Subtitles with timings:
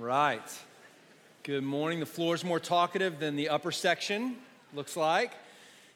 [0.00, 0.40] Right.
[1.42, 2.00] Good morning.
[2.00, 4.36] The floor is more talkative than the upper section,
[4.72, 5.32] looks like.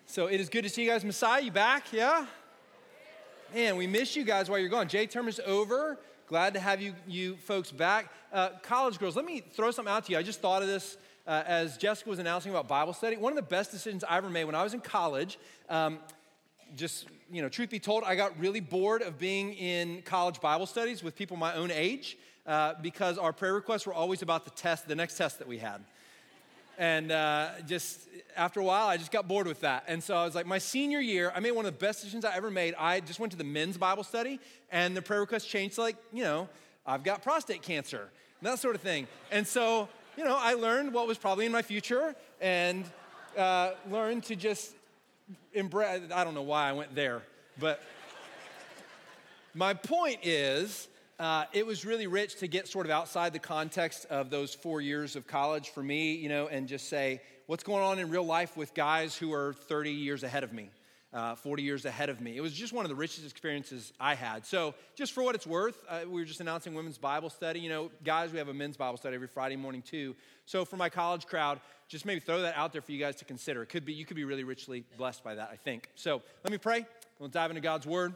[0.04, 1.02] So it is good to see you guys.
[1.06, 1.90] Messiah, you back?
[1.90, 2.26] Yeah?
[3.54, 4.88] Man, we miss you guys while you're gone.
[4.88, 5.98] J term is over.
[6.26, 8.12] Glad to have you, you folks back.
[8.30, 10.18] Uh, college girls, let me throw something out to you.
[10.18, 13.16] I just thought of this uh, as Jessica was announcing about Bible study.
[13.16, 15.38] One of the best decisions I ever made when I was in college.
[15.70, 15.98] Um,
[16.76, 20.66] just, you know, truth be told, I got really bored of being in college Bible
[20.66, 24.50] studies with people my own age uh, because our prayer requests were always about the
[24.50, 25.82] test, the next test that we had.
[26.76, 28.00] And uh, just
[28.36, 29.84] after a while, I just got bored with that.
[29.86, 32.24] And so I was like, my senior year, I made one of the best decisions
[32.24, 32.74] I ever made.
[32.78, 34.40] I just went to the men's Bible study,
[34.72, 36.48] and the prayer request changed to like, you know,
[36.86, 38.08] I've got prostate cancer,
[38.40, 39.06] and that sort of thing.
[39.30, 42.84] And so, you know, I learned what was probably in my future and
[43.38, 44.74] uh, learned to just
[45.52, 46.02] embrace.
[46.12, 47.22] I don't know why I went there,
[47.58, 47.80] but
[49.54, 54.06] my point is uh, it was really rich to get sort of outside the context
[54.06, 57.82] of those four years of college for me, you know, and just say, what's going
[57.82, 60.70] on in real life with guys who are 30 years ahead of me,
[61.12, 62.36] uh, 40 years ahead of me.
[62.36, 64.44] It was just one of the richest experiences I had.
[64.44, 67.60] So, just for what it's worth, uh, we were just announcing women's Bible study.
[67.60, 70.16] You know, guys, we have a men's Bible study every Friday morning too.
[70.46, 73.24] So, for my college crowd, just maybe throw that out there for you guys to
[73.24, 73.62] consider.
[73.62, 75.90] It could be, you could be really richly blessed by that, I think.
[75.94, 76.86] So, let me pray.
[77.20, 78.14] We'll dive into God's word.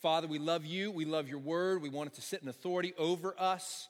[0.00, 0.90] Father, we love you.
[0.90, 1.82] We love your word.
[1.82, 3.88] We want it to sit in authority over us.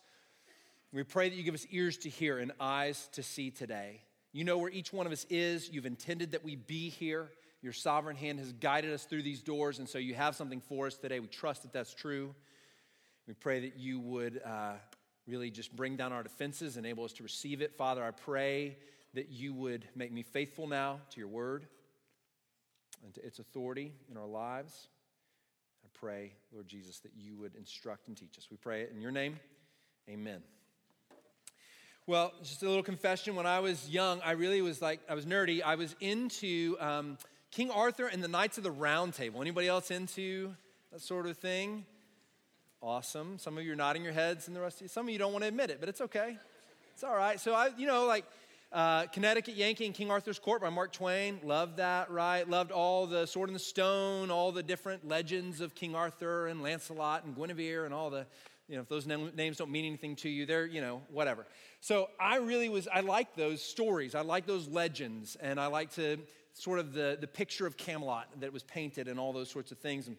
[0.93, 4.03] We pray that you give us ears to hear and eyes to see today.
[4.33, 5.71] You know where each one of us is.
[5.71, 7.31] You've intended that we be here.
[7.63, 10.89] Your sovereign hand has guided us through these doors, and so you have something for
[10.89, 11.21] us today.
[11.21, 12.35] We trust that that's true.
[13.29, 14.73] We pray that you would uh,
[15.29, 17.77] really just bring down our defenses, and enable us to receive it.
[17.77, 18.79] Father, I pray
[19.15, 21.67] that you would make me faithful now to your word
[23.05, 24.89] and to its authority in our lives
[25.95, 28.49] pray, Lord Jesus, that you would instruct and teach us.
[28.51, 29.39] We pray it in your name.
[30.09, 30.43] Amen.
[32.07, 33.37] Well, just a little confession.
[33.37, 35.63] When I was young, I really was like, I was nerdy.
[35.63, 37.19] I was into um,
[37.51, 39.41] King Arthur and the Knights of the Round Table.
[39.41, 40.55] Anybody else into
[40.93, 41.85] that sort of thing?
[42.83, 43.39] Awesome.
[43.39, 45.19] Some of you are nodding your heads, and the rest of you, some of you
[45.19, 46.37] don't want to admit it, but it's okay.
[46.95, 47.39] It's all right.
[47.39, 48.25] So I, you know, like
[48.73, 51.41] uh, Connecticut Yankee and King Arthur's Court by Mark Twain.
[51.43, 52.49] Loved that, right?
[52.49, 56.63] Loved all the Sword in the Stone, all the different legends of King Arthur and
[56.63, 58.27] Lancelot and Guinevere and all the,
[58.69, 61.47] you know, if those names don't mean anything to you, they're, you know, whatever.
[61.81, 64.15] So I really was, I like those stories.
[64.15, 65.37] I like those legends.
[65.41, 66.19] And I like to
[66.53, 69.79] sort of the, the picture of Camelot that was painted and all those sorts of
[69.79, 70.07] things.
[70.07, 70.17] And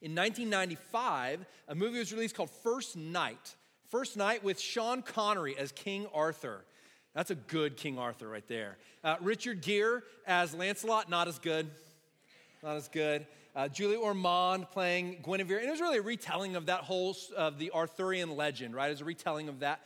[0.00, 3.56] in 1995, a movie was released called First Knight.
[3.88, 6.64] First Knight with Sean Connery as King Arthur.
[7.18, 8.76] That's a good King Arthur right there.
[9.02, 11.68] Uh, Richard Gere as Lancelot, not as good.
[12.62, 13.26] Not as good.
[13.56, 15.58] Uh, Julia Ormond playing Guinevere.
[15.58, 18.86] And it was really a retelling of that whole, of the Arthurian legend, right?
[18.86, 19.80] It was a retelling of that.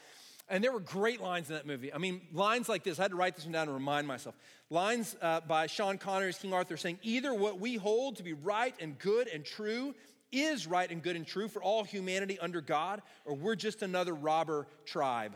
[0.50, 1.91] And there were great lines in that movie.
[1.91, 4.34] I mean, lines like this, I had to write this one down to remind myself.
[4.69, 8.34] Lines uh, by Sean Connery as King Arthur saying, Either what we hold to be
[8.34, 9.94] right and good and true
[10.32, 14.12] is right and good and true for all humanity under God, or we're just another
[14.12, 15.32] robber tribe.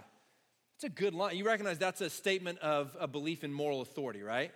[0.77, 1.37] It's a good line.
[1.37, 4.53] You recognize that's a statement of a belief in moral authority, right?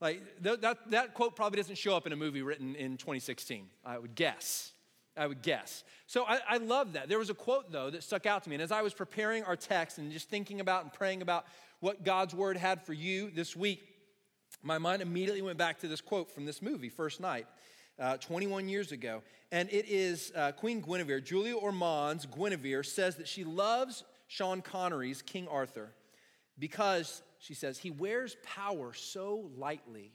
[0.00, 3.68] Like th- that, that quote probably doesn't show up in a movie written in 2016,
[3.84, 4.72] I would guess.
[5.16, 5.84] I would guess.
[6.08, 7.08] So I, I love that.
[7.08, 8.56] There was a quote, though, that stuck out to me.
[8.56, 11.46] And as I was preparing our text and just thinking about and praying about
[11.78, 13.82] what God's word had for you this week,
[14.64, 17.46] my mind immediately went back to this quote from this movie, First Knight,
[17.98, 19.22] Uh, 21 years ago.
[19.52, 25.22] And it is uh, Queen Guinevere, Julia Ormond's Guinevere, says that she loves Sean Connery's
[25.22, 25.92] King Arthur
[26.58, 30.12] because, she says, he wears power so lightly.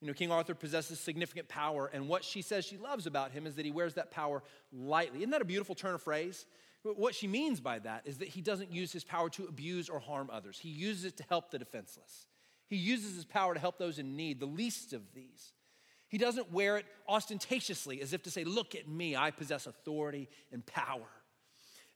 [0.00, 3.46] You know, King Arthur possesses significant power, and what she says she loves about him
[3.46, 5.20] is that he wears that power lightly.
[5.20, 6.46] Isn't that a beautiful turn of phrase?
[6.82, 9.98] What she means by that is that he doesn't use his power to abuse or
[9.98, 10.58] harm others.
[10.58, 12.28] He uses it to help the defenseless.
[12.68, 15.52] He uses his power to help those in need, the least of these.
[16.08, 20.28] He doesn't wear it ostentatiously as if to say, Look at me, I possess authority
[20.52, 21.08] and power.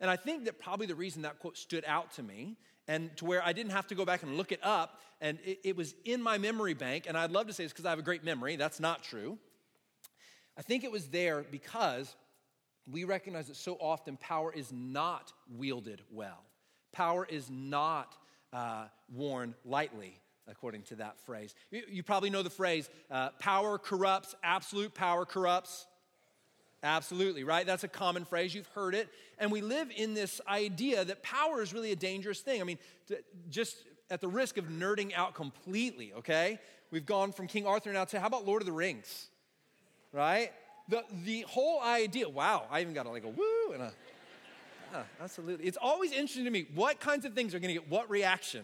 [0.01, 2.57] And I think that probably the reason that quote stood out to me
[2.89, 5.61] and to where I didn't have to go back and look it up, and it,
[5.63, 7.99] it was in my memory bank, and I'd love to say it's because I have
[7.99, 8.57] a great memory.
[8.57, 9.39] That's not true.
[10.59, 12.15] I think it was there because
[12.91, 16.45] we recognize that so often power is not wielded well.
[16.93, 18.17] Power is not
[18.53, 21.55] uh, worn lightly, according to that phrase.
[21.71, 25.87] You, probably know the phrase uh, power corrupts, absolute power corrupts.
[26.83, 27.67] Absolutely, right?
[27.67, 28.55] That's a common phrase.
[28.55, 29.09] You've heard it.
[29.39, 32.61] And we live in this idea that power is really a dangerous thing.
[32.61, 32.79] I mean,
[33.51, 33.77] just
[34.11, 36.59] at the risk of nerding out completely, okay?
[36.91, 39.29] We've gone from King Arthur now to how about Lord of the Rings,
[40.13, 40.53] right?
[40.89, 43.93] The, the whole idea, wow, I even got a, like a woo and a,
[44.93, 45.67] Yeah, absolutely.
[45.67, 48.63] It's always interesting to me what kinds of things are going to get what reaction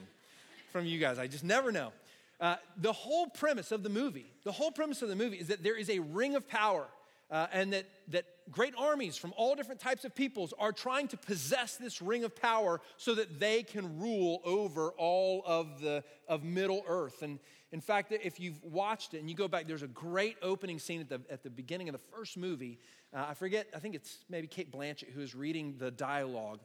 [0.73, 1.19] from you guys.
[1.19, 1.93] I just never know.
[2.41, 5.63] Uh, the whole premise of the movie, the whole premise of the movie is that
[5.63, 6.87] there is a ring of power
[7.31, 11.17] uh, and that, that great armies from all different types of peoples are trying to
[11.17, 16.45] possess this ring of power so that they can rule over all of the of
[16.45, 17.23] middle earth.
[17.23, 17.41] And
[17.73, 21.01] in fact if you've watched it and you go back there's a great opening scene
[21.01, 22.79] at the, at the beginning of the first movie.
[23.13, 26.61] Uh, i forget i think it's maybe Cate Blanchett who is reading the dialogue.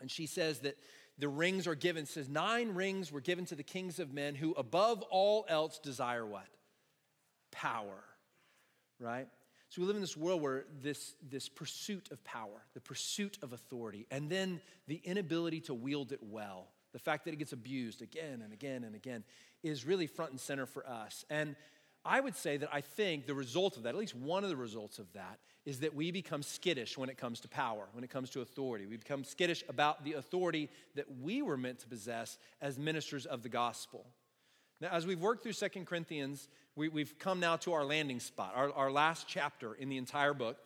[0.00, 0.76] And she says that
[1.18, 4.52] the rings are given says nine rings were given to the kings of men who
[4.52, 6.46] above all else desire what?
[7.50, 8.04] Power
[9.00, 9.26] right
[9.70, 13.52] so we live in this world where this, this pursuit of power, the pursuit of
[13.52, 18.02] authority, and then the inability to wield it well, the fact that it gets abused
[18.02, 19.22] again and again and again,
[19.62, 21.24] is really front and center for us.
[21.30, 21.54] And
[22.04, 24.56] I would say that I think the result of that, at least one of the
[24.56, 28.10] results of that, is that we become skittish when it comes to power, when it
[28.10, 28.86] comes to authority.
[28.86, 33.44] We become skittish about the authority that we were meant to possess as ministers of
[33.44, 34.04] the gospel.
[34.80, 38.52] Now, as we've worked through Second Corinthians, we, have come now to our landing spot,
[38.54, 40.56] our, our last chapter in the entire book.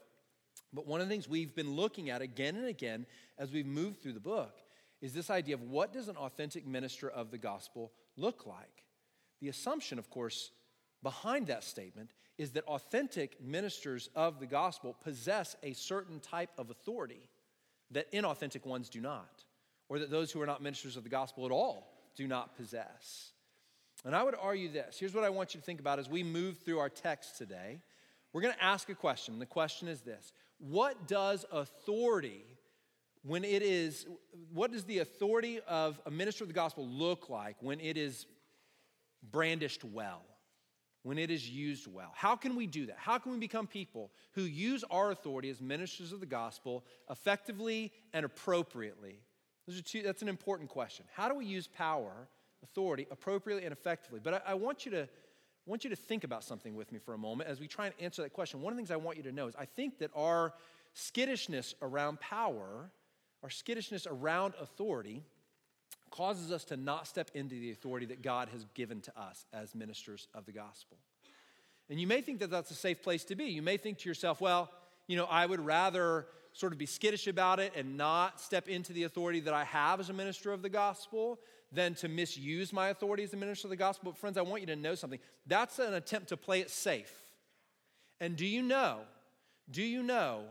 [0.72, 3.06] But one of the things we've been looking at again and again
[3.38, 4.58] as we've moved through the book
[5.00, 8.84] is this idea of what does an authentic minister of the gospel look like?
[9.40, 10.50] The assumption, of course,
[11.02, 16.70] behind that statement is that authentic ministers of the gospel possess a certain type of
[16.70, 17.28] authority
[17.90, 19.44] that inauthentic ones do not,
[19.88, 23.33] or that those who are not ministers of the gospel at all do not possess.
[24.04, 24.98] And I would argue this.
[24.98, 27.80] Here's what I want you to think about as we move through our text today.
[28.32, 29.38] We're going to ask a question.
[29.38, 32.44] The question is this What does authority,
[33.22, 34.06] when it is,
[34.52, 38.26] what does the authority of a minister of the gospel look like when it is
[39.30, 40.22] brandished well?
[41.02, 42.12] When it is used well?
[42.14, 42.96] How can we do that?
[42.98, 47.92] How can we become people who use our authority as ministers of the gospel effectively
[48.14, 49.20] and appropriately?
[49.66, 51.04] Those are two, that's an important question.
[51.14, 52.26] How do we use power
[52.64, 54.20] authority appropriately and effectively.
[54.22, 55.08] But I, I, want you to,
[55.66, 57.94] want you to think about something with me for a moment as we try and
[58.00, 58.60] answer that question.
[58.60, 60.54] One of the things I want you to know is I think that our
[60.94, 62.90] skittishness around power,
[63.42, 65.22] our skittishness around authority,
[66.10, 69.74] causes us to not step into the authority that God has given to us as
[69.74, 70.96] ministers of the gospel.
[71.90, 73.44] And you may think that that's a safe place to be.
[73.46, 74.70] You may think to yourself, well,
[75.06, 78.92] you know, I would rather sort of be skittish about it and not step into
[78.92, 81.40] the authority that I have as a minister of the gospel
[81.74, 84.12] than to misuse my authority as a minister of the gospel.
[84.12, 85.18] But, friends, I want you to know something.
[85.46, 87.12] That's an attempt to play it safe.
[88.20, 89.00] And do you know,
[89.70, 90.44] do you know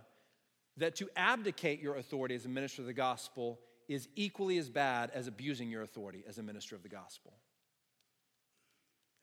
[0.77, 5.11] that to abdicate your authority as a minister of the gospel is equally as bad
[5.13, 7.33] as abusing your authority as a minister of the gospel?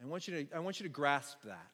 [0.03, 1.71] I want you to, I want you to grasp that.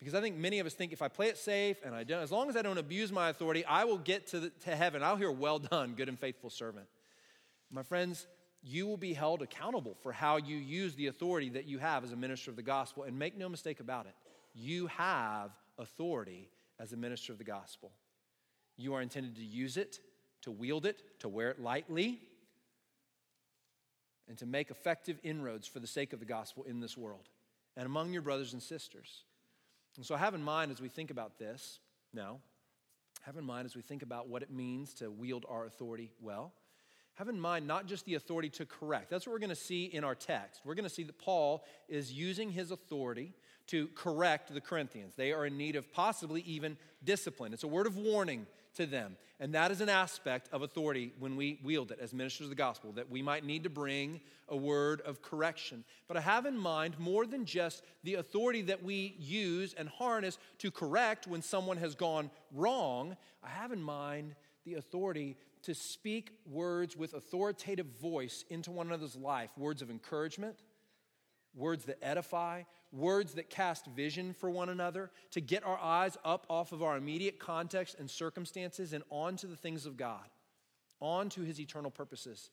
[0.00, 2.20] Because I think many of us think if I play it safe and I don't,
[2.20, 5.02] as long as I don't abuse my authority, I will get to, the, to heaven.
[5.02, 6.86] I'll hear, well done, good and faithful servant.
[7.70, 8.26] My friends,
[8.64, 12.12] you will be held accountable for how you use the authority that you have as
[12.12, 13.02] a minister of the gospel.
[13.02, 14.14] And make no mistake about it,
[14.54, 16.48] you have authority
[16.80, 17.92] as a minister of the gospel.
[18.76, 20.00] You are intended to use it,
[20.42, 22.20] to wield it, to wear it lightly,
[24.28, 27.28] and to make effective inroads for the sake of the gospel in this world
[27.76, 29.24] and among your brothers and sisters.
[29.96, 31.80] And so, have in mind as we think about this
[32.12, 32.38] now,
[33.22, 36.52] have in mind as we think about what it means to wield our authority well
[37.14, 39.10] have in mind not just the authority to correct.
[39.10, 40.60] That's what we're going to see in our text.
[40.64, 43.32] We're going to see that Paul is using his authority
[43.68, 45.14] to correct the Corinthians.
[45.16, 47.52] They are in need of possibly even discipline.
[47.52, 49.16] It's a word of warning to them.
[49.40, 52.56] And that is an aspect of authority when we wield it as ministers of the
[52.56, 55.84] gospel, that we might need to bring a word of correction.
[56.08, 60.38] But I have in mind more than just the authority that we use and harness
[60.58, 63.16] to correct when someone has gone wrong.
[63.42, 69.16] I have in mind the authority to speak words with authoritative voice into one another's
[69.16, 70.56] life words of encouragement,
[71.54, 76.46] words that edify, words that cast vision for one another, to get our eyes up
[76.48, 80.24] off of our immediate context and circumstances and onto the things of God,
[81.00, 82.50] onto His eternal purposes.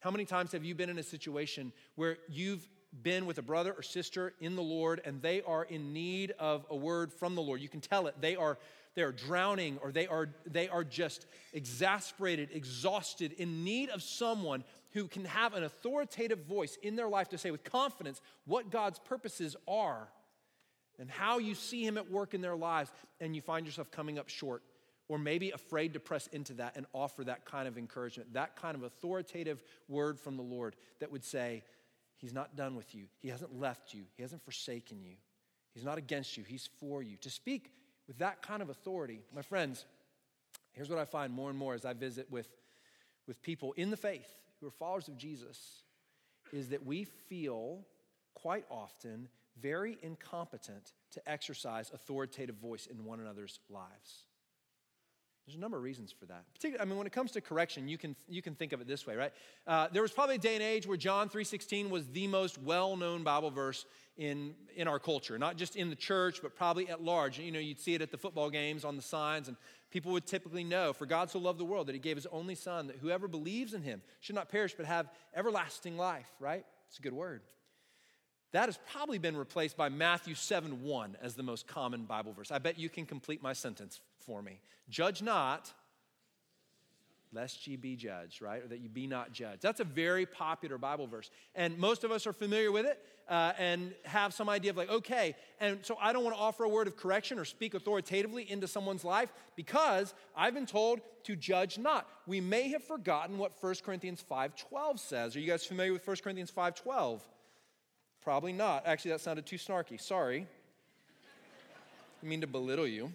[0.00, 2.68] How many times have you been in a situation where you've
[3.02, 6.66] been with a brother or sister in the Lord and they are in need of
[6.68, 7.60] a word from the Lord?
[7.60, 8.14] You can tell it.
[8.20, 8.58] They are
[8.94, 14.64] they are drowning or they are, they are just exasperated, exhausted, in need of someone
[14.92, 19.00] who can have an authoritative voice in their life to say with confidence what God's
[19.00, 20.08] purposes are
[20.98, 24.18] and how you see Him at work in their lives, and you find yourself coming
[24.18, 24.62] up short
[25.08, 28.76] or maybe afraid to press into that and offer that kind of encouragement, that kind
[28.76, 31.62] of authoritative word from the Lord that would say,
[32.16, 33.06] He's not done with you.
[33.18, 34.04] He hasn't left you.
[34.16, 35.16] He hasn't forsaken you.
[35.74, 36.44] He's not against you.
[36.44, 37.16] He's for you.
[37.18, 37.70] To speak
[38.06, 39.84] with that kind of authority, my friends,
[40.72, 42.48] here's what I find more and more as I visit with
[43.26, 44.28] with people in the faith
[44.60, 45.82] who are followers of Jesus
[46.52, 47.86] is that we feel
[48.34, 49.28] quite often
[49.60, 54.24] very incompetent to exercise authoritative voice in one another's lives.
[55.46, 56.42] There's a number of reasons for that.
[56.54, 58.86] Particularly, I mean, when it comes to correction, you can, you can think of it
[58.86, 59.32] this way, right?
[59.66, 63.24] Uh, there was probably a day and age where John 3.16 was the most well-known
[63.24, 63.84] Bible verse
[64.16, 65.38] in, in our culture.
[65.38, 67.38] Not just in the church, but probably at large.
[67.38, 69.58] You know, you'd see it at the football games on the signs, and
[69.90, 72.54] people would typically know, for God so loved the world that he gave his only
[72.54, 76.64] son, that whoever believes in him should not perish, but have everlasting life, right?
[76.88, 77.42] It's a good word.
[78.54, 82.52] That has probably been replaced by Matthew 7 1 as the most common Bible verse.
[82.52, 84.60] I bet you can complete my sentence for me.
[84.88, 85.72] Judge not,
[87.32, 88.62] lest ye be judged, right?
[88.62, 89.60] Or that you be not judged.
[89.60, 91.32] That's a very popular Bible verse.
[91.56, 94.88] And most of us are familiar with it uh, and have some idea of, like,
[94.88, 95.34] okay.
[95.58, 98.68] And so I don't want to offer a word of correction or speak authoritatively into
[98.68, 102.08] someone's life because I've been told to judge not.
[102.24, 105.34] We may have forgotten what 1 Corinthians 5.12 says.
[105.34, 107.20] Are you guys familiar with 1 Corinthians 5.12?
[108.24, 108.86] Probably not.
[108.86, 110.00] Actually, that sounded too snarky.
[110.00, 110.46] Sorry.
[112.22, 113.12] I mean to belittle you.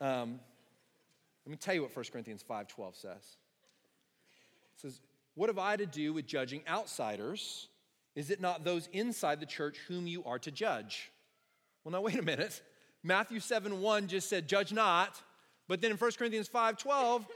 [0.00, 0.40] Um,
[1.46, 3.10] let me tell you what 1 Corinthians 5.12 says.
[3.14, 5.00] It says,
[5.36, 7.68] What have I to do with judging outsiders?
[8.16, 11.12] Is it not those inside the church whom you are to judge?
[11.84, 12.60] Well, now wait a minute.
[13.04, 15.22] Matthew 7 1 just said, Judge not.
[15.68, 17.26] But then in 1 Corinthians 5 12,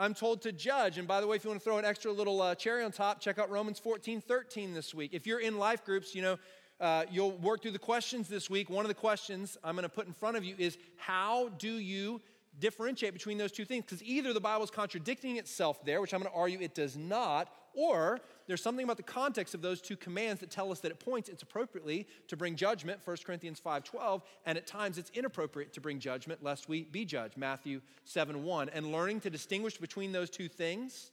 [0.00, 0.96] I'm told to judge.
[0.96, 2.90] And by the way, if you want to throw an extra little uh, cherry on
[2.90, 5.10] top, check out Romans 14 13 this week.
[5.12, 6.38] If you're in life groups, you know,
[6.80, 8.70] uh, you'll work through the questions this week.
[8.70, 11.70] One of the questions I'm going to put in front of you is how do
[11.70, 12.22] you
[12.58, 13.84] differentiate between those two things?
[13.84, 16.96] Because either the Bible is contradicting itself there, which I'm going to argue it does
[16.96, 20.90] not, or there's something about the context of those two commands that tell us that
[20.90, 25.72] at points it's appropriately to bring judgment, 1 Corinthians 5:12, and at times it's inappropriate
[25.74, 28.68] to bring judgment lest we be judged, Matthew 7:1.
[28.70, 31.12] And learning to distinguish between those two things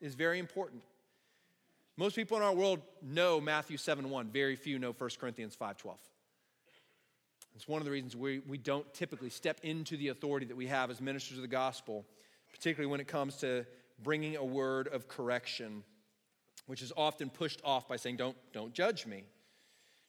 [0.00, 0.82] is very important.
[1.96, 4.30] Most people in our world know Matthew 7:1.
[4.30, 5.98] Very few know 1 Corinthians 5:12.
[7.54, 10.68] It's one of the reasons we, we don't typically step into the authority that we
[10.68, 12.06] have as ministers of the gospel,
[12.52, 13.66] particularly when it comes to
[14.02, 15.82] bringing a word of correction
[16.68, 19.24] which is often pushed off by saying, Don't, don't judge me.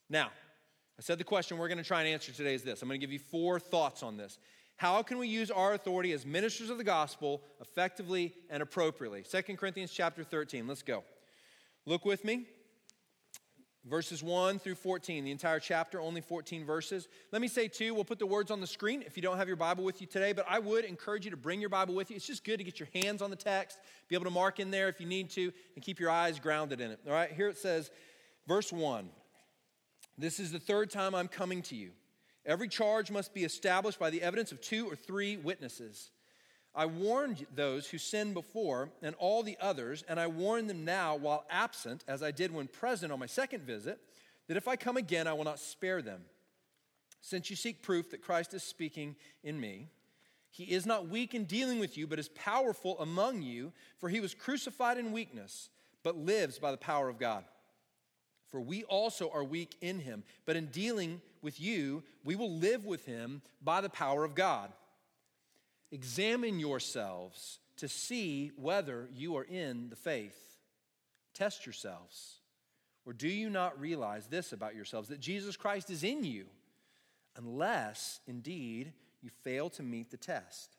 [0.08, 0.30] Now,
[0.98, 2.82] I said the question we're going to try and answer today is this.
[2.82, 4.38] I'm going to give you four thoughts on this.
[4.76, 9.22] How can we use our authority as ministers of the gospel effectively and appropriately?
[9.22, 10.66] 2 Corinthians chapter 13.
[10.66, 11.02] Let's go.
[11.86, 12.46] Look with me
[13.84, 17.08] verses 1 through 14, the entire chapter, only 14 verses.
[17.32, 19.48] Let me say, too, we'll put the words on the screen if you don't have
[19.48, 22.10] your Bible with you today, but I would encourage you to bring your Bible with
[22.10, 22.16] you.
[22.16, 24.70] It's just good to get your hands on the text, be able to mark in
[24.70, 27.00] there if you need to, and keep your eyes grounded in it.
[27.06, 27.90] All right, here it says,
[28.46, 29.08] verse 1
[30.18, 31.92] This is the third time I'm coming to you.
[32.46, 36.10] Every charge must be established by the evidence of two or three witnesses.
[36.74, 41.16] I warned those who sinned before and all the others, and I warn them now
[41.16, 43.98] while absent, as I did when present on my second visit,
[44.46, 46.22] that if I come again, I will not spare them.
[47.20, 49.88] Since you seek proof that Christ is speaking in me,
[50.50, 54.20] he is not weak in dealing with you, but is powerful among you, for he
[54.20, 55.70] was crucified in weakness,
[56.02, 57.44] but lives by the power of God.
[58.48, 62.84] For we also are weak in him, but in dealing with you, we will live
[62.84, 64.72] with him by the power of God.
[65.92, 70.38] Examine yourselves to see whether you are in the faith.
[71.34, 72.36] Test yourselves.
[73.06, 76.44] Or do you not realize this about yourselves that Jesus Christ is in you,
[77.36, 78.92] unless indeed
[79.22, 80.76] you fail to meet the test?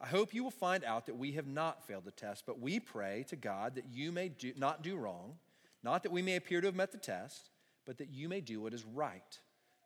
[0.00, 2.80] I hope you will find out that we have not failed the test, but we
[2.80, 5.34] pray to God that you may do, not do wrong,
[5.82, 7.50] not that we may appear to have met the test,
[7.84, 9.38] but that you may do what is right,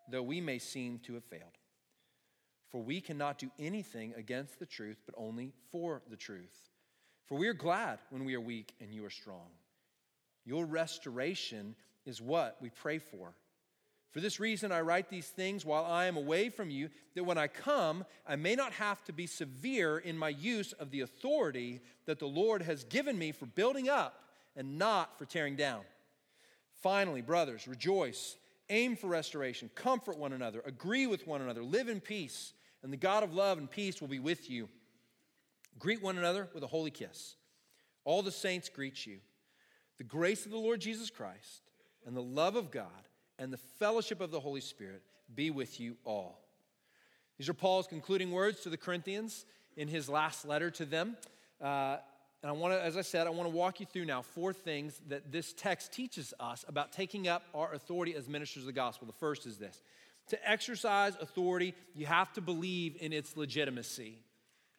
[0.08, 1.58] though we may seem to have failed.
[2.74, 6.70] For we cannot do anything against the truth, but only for the truth.
[7.28, 9.46] For we are glad when we are weak and you are strong.
[10.44, 13.36] Your restoration is what we pray for.
[14.10, 17.38] For this reason, I write these things while I am away from you, that when
[17.38, 21.80] I come, I may not have to be severe in my use of the authority
[22.06, 24.20] that the Lord has given me for building up
[24.56, 25.82] and not for tearing down.
[26.82, 28.34] Finally, brothers, rejoice,
[28.68, 32.52] aim for restoration, comfort one another, agree with one another, live in peace
[32.84, 34.68] and the God of love and peace will be with you.
[35.78, 37.34] Greet one another with a holy kiss.
[38.04, 39.20] All the saints greet you.
[39.96, 41.62] The grace of the Lord Jesus Christ
[42.06, 45.02] and the love of God and the fellowship of the Holy Spirit
[45.34, 46.42] be with you all.
[47.38, 49.46] These are Paul's concluding words to the Corinthians
[49.78, 51.16] in his last letter to them.
[51.62, 51.96] Uh,
[52.42, 54.52] and I want to, as I said, I want to walk you through now four
[54.52, 58.72] things that this text teaches us about taking up our authority as ministers of the
[58.74, 59.06] gospel.
[59.06, 59.80] The first is this
[60.28, 64.18] to exercise authority, you have to believe in its legitimacy.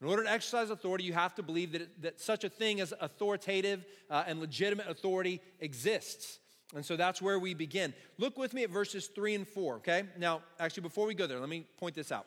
[0.02, 2.94] In order to exercise authority, you have to believe that, that such a thing as
[3.00, 6.40] authoritative uh, and legitimate authority exists.
[6.75, 7.94] And so that's where we begin.
[8.18, 10.04] Look with me at verses three and four, okay?
[10.18, 12.25] Now, actually, before we go there, let me point this out.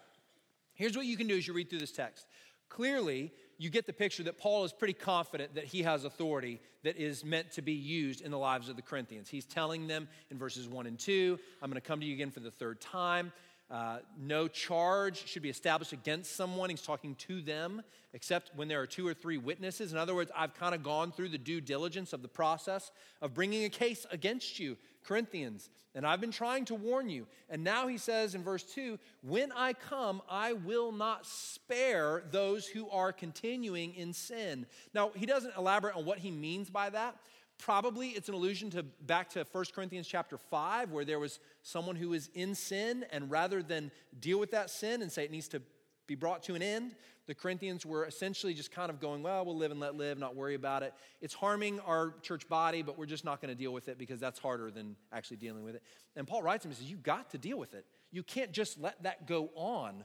[0.75, 2.27] Here's what you can do as you read through this text.
[2.69, 6.97] Clearly, you get the picture that Paul is pretty confident that he has authority that
[6.97, 9.29] is meant to be used in the lives of the Corinthians.
[9.29, 12.31] He's telling them in verses 1 and 2, I'm going to come to you again
[12.31, 13.33] for the third time.
[13.71, 16.71] Uh, no charge should be established against someone.
[16.71, 17.83] He's talking to them,
[18.15, 19.93] except when there are two or three witnesses.
[19.93, 23.35] In other words, I've kind of gone through the due diligence of the process of
[23.35, 27.27] bringing a case against you, Corinthians, and I've been trying to warn you.
[27.51, 32.67] And now he says in verse 2 When I come, I will not spare those
[32.67, 34.65] who are continuing in sin.
[34.95, 37.17] Now, he doesn't elaborate on what he means by that.
[37.59, 41.97] Probably it's an allusion to back to 1 Corinthians chapter 5, where there was someone
[41.97, 45.49] who was in sin, and rather than deal with that sin and say it needs
[45.49, 45.63] to
[46.07, 46.95] be brought to an end,
[47.27, 50.35] the Corinthians were essentially just kind of going, well, we'll live and let live, not
[50.35, 50.95] worry about it.
[51.21, 54.19] It's harming our church body, but we're just not going to deal with it because
[54.19, 55.83] that's harder than actually dealing with it.
[56.17, 57.85] And Paul writes him and says, You've got to deal with it.
[58.11, 60.05] You can't just let that go on.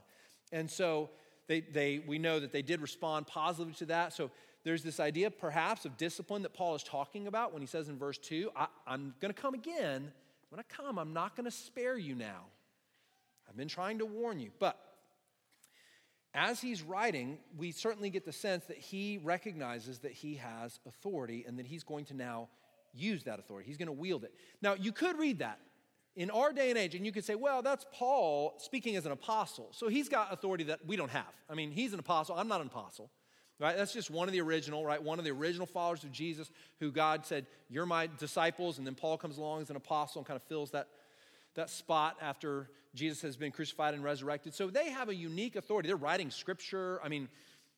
[0.51, 1.11] And so
[1.47, 4.11] they, they, we know that they did respond positively to that.
[4.11, 4.29] So
[4.63, 7.97] there's this idea, perhaps, of discipline that Paul is talking about when he says in
[7.97, 10.11] verse 2, I, I'm going to come again.
[10.49, 12.45] When I come, I'm not going to spare you now.
[13.49, 14.51] I've been trying to warn you.
[14.59, 14.79] But
[16.33, 21.43] as he's writing, we certainly get the sense that he recognizes that he has authority
[21.47, 22.47] and that he's going to now
[22.93, 23.67] use that authority.
[23.67, 24.33] He's going to wield it.
[24.61, 25.59] Now, you could read that
[26.15, 29.11] in our day and age, and you could say, well, that's Paul speaking as an
[29.11, 29.69] apostle.
[29.71, 31.33] So he's got authority that we don't have.
[31.49, 32.35] I mean, he's an apostle.
[32.37, 33.09] I'm not an apostle.
[33.59, 33.77] Right?
[33.77, 35.01] That's just one of the original, right?
[35.01, 38.77] One of the original followers of Jesus who God said, You're my disciples.
[38.77, 40.87] And then Paul comes along as an apostle and kind of fills that,
[41.55, 44.53] that spot after Jesus has been crucified and resurrected.
[44.53, 45.87] So they have a unique authority.
[45.87, 46.99] They're writing scripture.
[47.03, 47.29] I mean,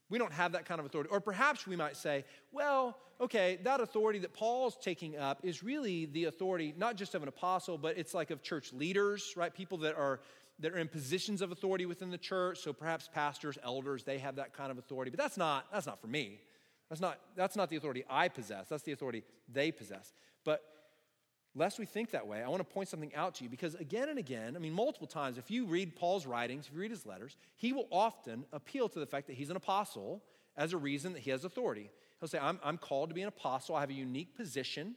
[0.09, 1.09] we don't have that kind of authority.
[1.09, 6.05] Or perhaps we might say, well, okay, that authority that Paul's taking up is really
[6.05, 9.53] the authority not just of an apostle, but it's like of church leaders, right?
[9.53, 10.19] People that are
[10.59, 12.59] that are in positions of authority within the church.
[12.59, 15.11] So perhaps pastors, elders, they have that kind of authority.
[15.11, 16.39] But that's not, that's not for me.
[16.89, 18.69] That's not, that's not the authority I possess.
[18.69, 20.13] That's the authority they possess.
[20.43, 20.63] But
[21.55, 24.09] lest we think that way, I want to point something out to you because again
[24.09, 27.05] and again, I mean, multiple times, if you read Paul's writings, if you read his
[27.05, 30.21] letters, he will often appeal to the fact that he's an apostle
[30.55, 31.89] as a reason that he has authority.
[32.19, 34.95] He'll say, I'm, I'm called to be an apostle, I have a unique position,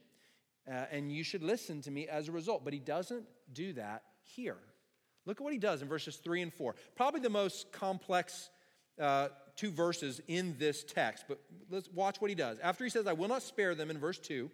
[0.70, 2.64] uh, and you should listen to me as a result.
[2.64, 4.58] But he doesn't do that here.
[5.28, 6.74] Look at what he does in verses 3 and 4.
[6.96, 8.48] Probably the most complex
[8.98, 11.38] uh, two verses in this text, but
[11.70, 12.58] let's watch what he does.
[12.60, 14.50] After he says, I will not spare them in verse 2,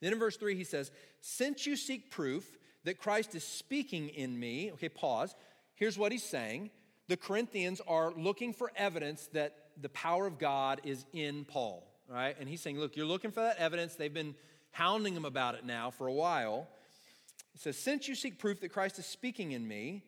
[0.00, 4.38] then in verse 3 he says, Since you seek proof that Christ is speaking in
[4.38, 5.34] me, okay, pause.
[5.74, 6.70] Here's what he's saying.
[7.08, 12.36] The Corinthians are looking for evidence that the power of God is in Paul, right?
[12.38, 13.96] And he's saying, Look, you're looking for that evidence.
[13.96, 14.36] They've been
[14.70, 16.68] hounding him about it now for a while.
[17.54, 20.04] It says, Since you seek proof that Christ is speaking in me,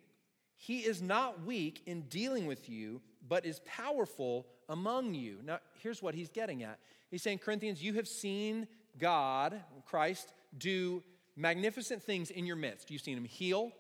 [0.57, 5.39] he is not weak in dealing with you, but is powerful among you.
[5.45, 6.79] Now, here's what he's getting at.
[7.11, 11.03] He's saying, Corinthians, you have seen God, Christ, do
[11.37, 12.91] magnificent things in your midst.
[12.91, 13.73] You've seen him heal,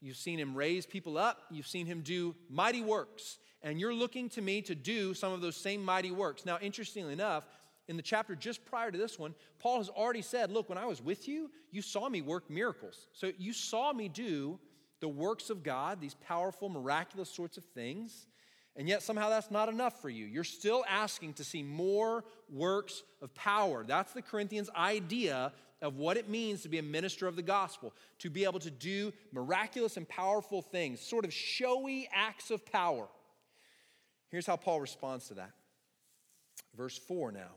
[0.00, 4.28] you've seen him raise people up, you've seen him do mighty works, and you're looking
[4.30, 6.46] to me to do some of those same mighty works.
[6.46, 7.46] Now, interestingly enough,
[7.90, 10.86] in the chapter just prior to this one, Paul has already said, Look, when I
[10.86, 13.08] was with you, you saw me work miracles.
[13.12, 14.60] So you saw me do
[15.00, 18.28] the works of God, these powerful, miraculous sorts of things.
[18.76, 20.24] And yet, somehow, that's not enough for you.
[20.24, 23.84] You're still asking to see more works of power.
[23.84, 27.92] That's the Corinthians' idea of what it means to be a minister of the gospel,
[28.20, 33.08] to be able to do miraculous and powerful things, sort of showy acts of power.
[34.28, 35.50] Here's how Paul responds to that.
[36.76, 37.50] Verse 4 now.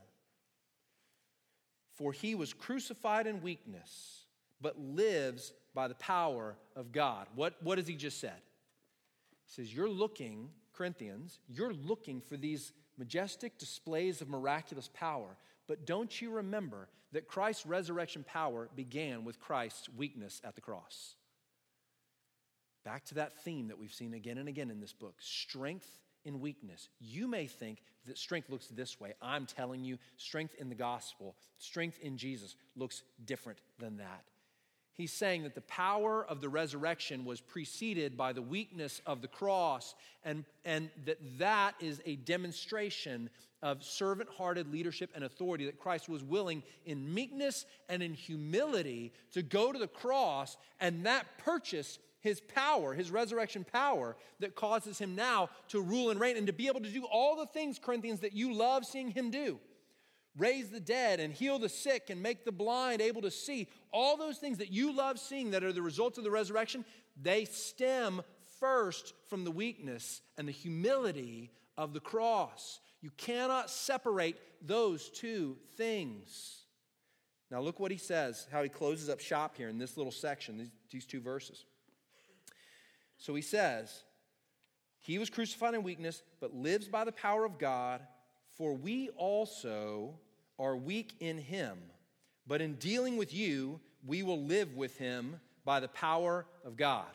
[1.94, 4.26] For he was crucified in weakness,
[4.62, 7.28] but lives by the power of God.
[7.36, 8.42] What, what has he just said?
[9.46, 15.38] He says, You're looking, Corinthians, you're looking for these majestic displays of miraculous power.
[15.68, 21.16] But don't you remember that Christ's resurrection power began with Christ's weakness at the cross?
[22.84, 25.88] Back to that theme that we've seen again and again in this book strength
[26.26, 26.90] in weakness.
[27.00, 29.14] You may think that strength looks this way.
[29.22, 34.24] I'm telling you, strength in the gospel, strength in Jesus looks different than that.
[34.96, 39.28] He's saying that the power of the resurrection was preceded by the weakness of the
[39.28, 43.30] cross, and, and that that is a demonstration
[43.64, 49.14] of servant hearted leadership and authority, that Christ was willing in meekness and in humility
[49.32, 54.98] to go to the cross, and that purchased his power, his resurrection power, that causes
[54.98, 57.78] him now to rule and reign and to be able to do all the things,
[57.78, 59.60] Corinthians, that you love seeing him do
[60.38, 63.68] raise the dead and heal the sick and make the blind able to see.
[63.92, 66.86] All those things that you love seeing that are the results of the resurrection,
[67.22, 68.22] they stem
[68.60, 72.80] first from the weakness and the humility of the cross.
[73.02, 76.62] You cannot separate those two things.
[77.52, 80.72] Now, look what he says, how he closes up shop here in this little section,
[80.90, 81.66] these, two verses.
[83.24, 84.04] So he says,
[85.00, 88.02] He was crucified in weakness, but lives by the power of God,
[88.58, 90.16] for we also
[90.60, 91.78] are weak in him.
[92.46, 97.08] But in dealing with you, we will live with him by the power of God.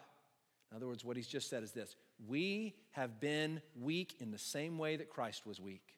[0.70, 1.94] In other words, what he's just said is this
[2.26, 5.94] We have been weak in the same way that Christ was weak.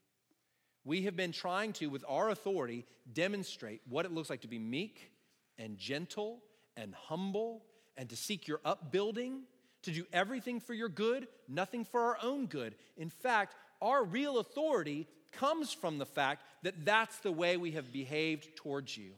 [0.85, 4.59] We have been trying to, with our authority, demonstrate what it looks like to be
[4.59, 5.13] meek
[5.57, 6.43] and gentle
[6.77, 7.63] and humble
[7.97, 9.43] and to seek your upbuilding,
[9.83, 12.75] to do everything for your good, nothing for our own good.
[12.97, 17.93] In fact, our real authority comes from the fact that that's the way we have
[17.93, 19.13] behaved towards you.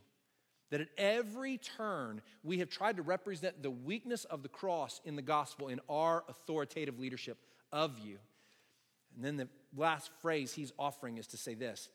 [0.70, 5.16] That at every turn, we have tried to represent the weakness of the cross in
[5.16, 7.38] the gospel in our authoritative leadership
[7.72, 8.18] of you.
[9.14, 11.88] And then the last phrase he's offering is to say this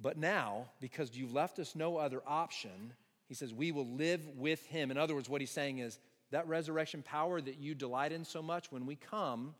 [0.00, 2.94] But now, because you've left us no other option,
[3.28, 4.90] he says, we will live with him.
[4.90, 5.98] In other words, what he's saying is
[6.30, 9.54] that resurrection power that you delight in so much, when we come,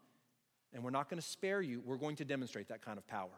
[0.72, 3.31] and we're not going to spare you, we're going to demonstrate that kind of power.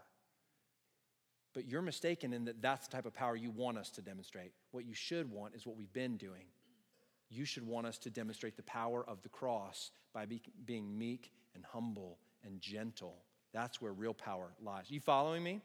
[1.54, 4.52] But you're mistaken in that that's the type of power you want us to demonstrate.
[4.70, 6.44] What you should want is what we've been doing.
[7.30, 11.32] You should want us to demonstrate the power of the cross by be, being meek
[11.54, 13.16] and humble and gentle.
[13.52, 14.90] That's where real power lies.
[14.90, 15.60] You following me?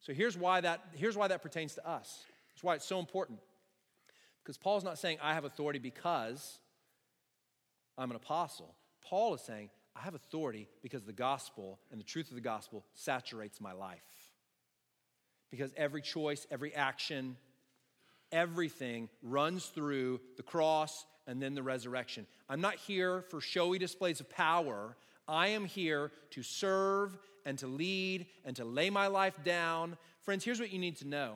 [0.00, 2.24] So here's why that, here's why that pertains to us.
[2.50, 3.38] That's why it's so important.
[4.42, 6.58] Because Paul's not saying, I have authority because
[7.98, 8.74] I'm an apostle.
[9.04, 12.84] Paul is saying, I have authority because the gospel and the truth of the gospel
[12.94, 13.98] saturates my life.
[15.50, 17.36] Because every choice, every action,
[18.30, 22.26] everything runs through the cross and then the resurrection.
[22.48, 24.96] I'm not here for showy displays of power.
[25.26, 29.96] I am here to serve and to lead and to lay my life down.
[30.22, 31.34] Friends, here's what you need to know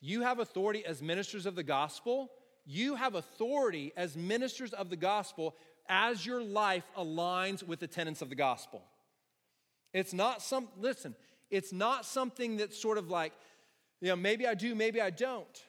[0.00, 2.30] you have authority as ministers of the gospel.
[2.66, 5.54] You have authority as ministers of the gospel
[5.88, 8.82] as your life aligns with the tenets of the gospel.
[9.92, 11.14] It's not some, listen,
[11.50, 13.32] it's not something that's sort of like,
[14.00, 15.62] you know, maybe I do, maybe I don't.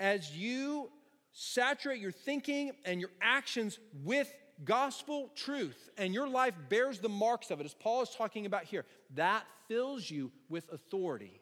[0.00, 0.90] As you
[1.32, 4.32] saturate your thinking and your actions with
[4.64, 8.64] gospel truth and your life bears the marks of it, as Paul is talking about
[8.64, 11.40] here, that fills you with authority,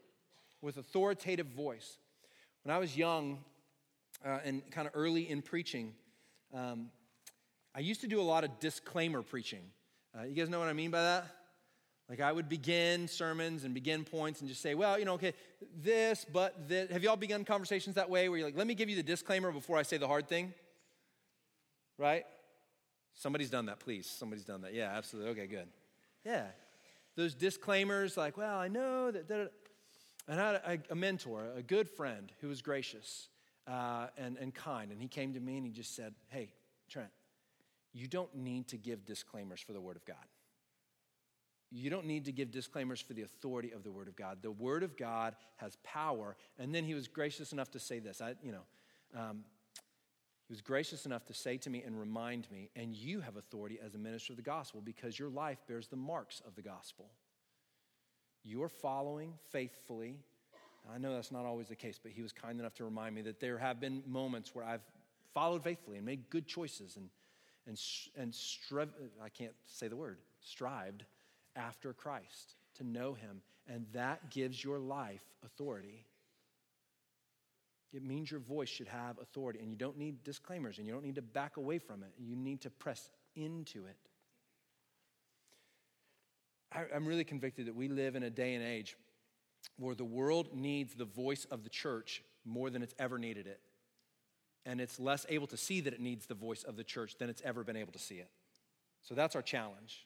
[0.61, 1.99] with authoritative voice.
[2.65, 3.39] When I was young
[4.25, 5.95] uh, and kind of early in preaching,
[6.53, 6.91] um,
[7.77, 9.61] I used to do a lot of disclaimer preaching.
[10.19, 11.27] Uh, you guys know what I mean by that?
[12.09, 15.35] Like I would begin sermons and begin points and just say, well, you know, okay,
[15.77, 16.55] this, but.
[16.91, 19.53] Have y'all begun conversations that way where you're like, let me give you the disclaimer
[19.53, 20.55] before I say the hard thing?
[21.99, 22.25] Right?
[23.13, 24.07] Somebody's done that, please.
[24.07, 24.73] Somebody's done that.
[24.73, 25.33] Yeah, absolutely.
[25.33, 25.69] Okay, good.
[26.25, 26.47] Yeah.
[27.15, 29.29] Those disclaimers, like, well, I know that.
[29.29, 29.53] that
[30.29, 30.55] and I had
[30.89, 33.29] a, a mentor, a good friend who was gracious
[33.67, 34.93] uh, and, and kind.
[34.93, 36.51] And he came to me and he just said, hey,
[36.89, 37.11] Trent,
[37.97, 40.17] you don't need to give disclaimers for the Word of God.
[41.71, 44.39] You don't need to give disclaimers for the authority of the Word of God.
[44.43, 46.37] The Word of God has power.
[46.59, 48.21] And then he was gracious enough to say this.
[48.21, 49.45] I, you know, um,
[50.47, 53.79] he was gracious enough to say to me and remind me, and you have authority
[53.85, 57.07] as a minister of the gospel because your life bears the marks of the gospel.
[58.45, 60.19] You are following faithfully.
[60.95, 63.23] I know that's not always the case, but he was kind enough to remind me
[63.23, 64.85] that there have been moments where I've
[65.33, 67.09] followed faithfully and made good choices and
[67.67, 67.81] and,
[68.17, 68.91] and strive,
[69.23, 71.05] I can't say the word, strived
[71.55, 73.43] after Christ to know him.
[73.69, 76.05] And that gives your life authority.
[77.93, 81.05] It means your voice should have authority, and you don't need disclaimers, and you don't
[81.05, 82.13] need to back away from it.
[82.19, 83.97] You need to press into it.
[86.73, 88.97] I, I'm really convicted that we live in a day and age
[89.79, 93.61] where the world needs the voice of the church more than it's ever needed it
[94.67, 97.31] and it's less able to see that it needs the voice of the church than
[97.31, 98.29] it's ever been able to see it.
[99.03, 100.05] So that's our challenge.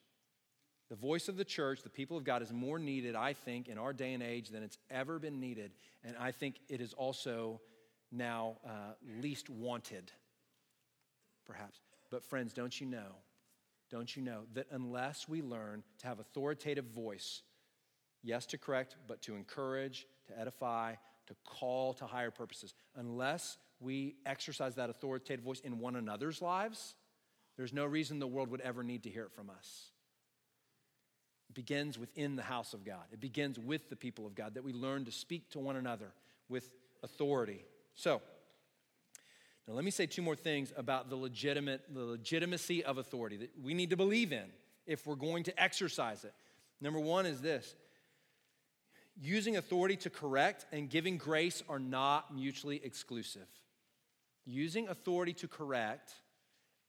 [0.90, 3.78] The voice of the church, the people of God, is more needed, I think, in
[3.78, 5.72] our day and age than it's ever been needed.
[6.04, 7.60] And I think it is also
[8.12, 10.12] now uh, least wanted,
[11.46, 11.80] perhaps.
[12.10, 13.16] But, friends, don't you know?
[13.90, 17.42] Don't you know that unless we learn to have authoritative voice,
[18.22, 20.94] yes, to correct, but to encourage, to edify,
[21.28, 26.94] to call to higher purposes, unless we exercise that authoritative voice in one another's lives,
[27.56, 29.90] there's no reason the world would ever need to hear it from us.
[31.48, 34.64] It begins within the house of God, it begins with the people of God that
[34.64, 36.12] we learn to speak to one another
[36.48, 36.70] with
[37.02, 37.64] authority.
[37.94, 38.20] So,
[39.66, 43.50] now let me say two more things about the legitimate the legitimacy of authority that
[43.62, 44.46] we need to believe in
[44.86, 46.34] if we're going to exercise it.
[46.80, 47.74] Number 1 is this.
[49.20, 53.46] Using authority to correct and giving grace are not mutually exclusive.
[54.50, 56.12] Using authority to correct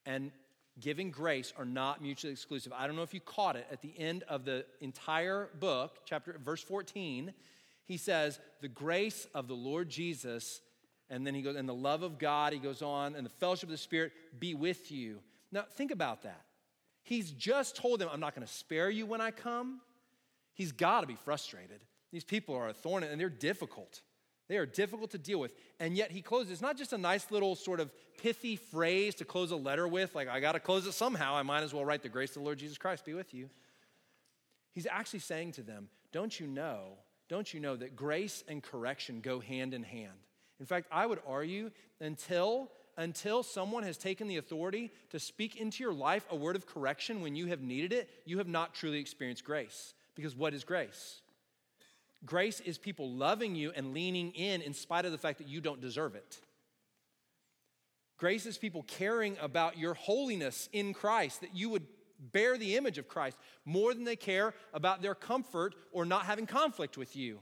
[0.06, 0.32] and
[0.80, 2.74] giving grace are not mutually exclusive.
[2.76, 6.36] I don't know if you caught it at the end of the entire book, chapter
[6.44, 7.34] verse 14,
[7.86, 10.62] he says, "The grace of the Lord Jesus
[11.12, 13.64] and then he goes, and the love of God, he goes on, and the fellowship
[13.64, 15.20] of the Spirit be with you.
[15.52, 16.46] Now, think about that.
[17.04, 19.82] He's just told them, I'm not going to spare you when I come.
[20.54, 21.82] He's got to be frustrated.
[22.14, 24.02] These people are a thorn and they're difficult.
[24.52, 25.54] They are difficult to deal with.
[25.80, 26.52] And yet he closes.
[26.52, 27.90] It's not just a nice little sort of
[28.22, 31.38] pithy phrase to close a letter with, like, I got to close it somehow.
[31.38, 33.50] I might as well write, The grace of the Lord Jesus Christ be with you.
[34.74, 36.98] He's actually saying to them, Don't you know,
[37.30, 40.20] don't you know that grace and correction go hand in hand?
[40.60, 45.82] In fact, I would argue until until someone has taken the authority to speak into
[45.82, 49.00] your life a word of correction when you have needed it, you have not truly
[49.00, 49.94] experienced grace.
[50.14, 51.21] Because what is grace?
[52.26, 55.62] Grace is people loving you and leaning in in spite of the fact that you
[55.62, 56.40] don't deserve it.
[58.18, 61.88] Grace is people caring about your holiness in Christ, that you would
[62.20, 66.46] bear the image of Christ more than they care about their comfort or not having
[66.46, 67.40] conflict with you.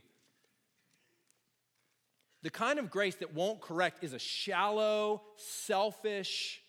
[2.41, 6.61] The kind of grace that won't correct is a shallow, selfish,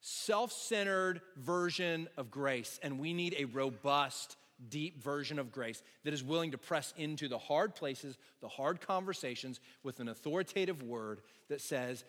[0.00, 2.78] self centered version of grace.
[2.82, 4.36] And we need a robust,
[4.68, 8.80] deep version of grace that is willing to press into the hard places, the hard
[8.80, 12.04] conversations with an authoritative word that says,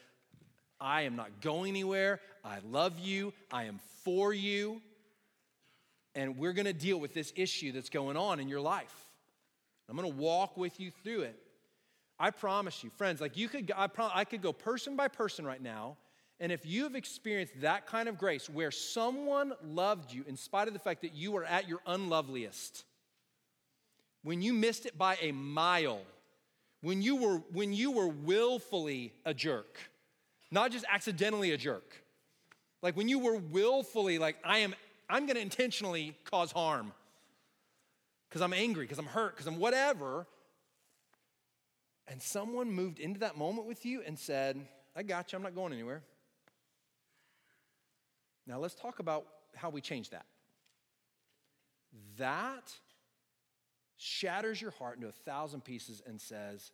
[0.80, 2.20] I am not going anywhere.
[2.44, 3.34] I love you.
[3.52, 4.82] I am for you.
[6.16, 8.94] And we're going to deal with this issue that's going on in your life.
[9.90, 11.40] I'm going to walk with you through it.
[12.20, 15.62] I promise you, friends, like you could, I, I could go person by person right
[15.62, 15.98] now,
[16.40, 20.74] and if you've experienced that kind of grace where someone loved you in spite of
[20.74, 22.84] the fact that you were at your unloveliest,
[24.24, 26.02] when you missed it by a mile,
[26.82, 29.80] when you were, when you were willfully a jerk,
[30.52, 32.04] not just accidentally a jerk,
[32.84, 34.76] like when you were willfully, like, I am,
[35.10, 36.94] I'm gonna intentionally cause harm
[38.30, 40.28] because I'm angry, because I'm hurt, because I'm whatever
[42.08, 45.56] and someone moved into that moment with you and said, I got you, I'm not
[45.56, 46.04] going anywhere.
[48.48, 50.26] Now let's talk about how we change that.
[52.18, 52.72] That
[53.98, 56.72] shatters your heart into a thousand pieces and says,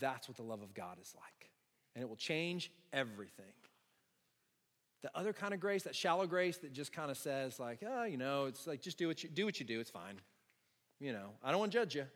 [0.00, 1.50] that's what the love of God is like.
[1.94, 3.52] And it will change everything.
[5.02, 8.04] The other kind of grace, that shallow grace that just kind of says, like, oh,
[8.04, 10.18] you know, it's like just do what you do what you do, it's fine.
[10.98, 12.06] You know, I don't want to judge you.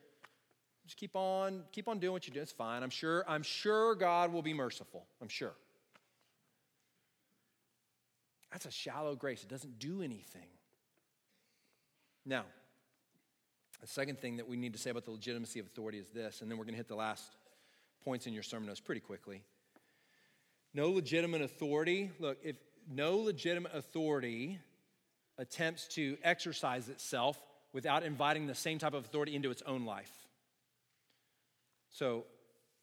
[0.87, 2.41] Just keep on, keep on doing what you do.
[2.41, 2.83] It's fine.
[2.83, 5.05] I'm sure, I'm sure God will be merciful.
[5.21, 5.53] I'm sure.
[8.53, 9.43] That's a shallow grace.
[9.43, 10.49] It doesn't do anything.
[12.25, 12.45] Now,
[13.81, 16.41] the second thing that we need to say about the legitimacy of authority is this,
[16.41, 17.25] and then we're going to hit the last
[18.05, 19.43] points in your sermon notes pretty quickly.
[20.75, 22.57] No legitimate authority, look, if
[22.91, 24.59] no legitimate authority
[25.37, 27.39] attempts to exercise itself
[27.73, 30.13] without inviting the same type of authority into its own life.
[31.91, 32.25] So,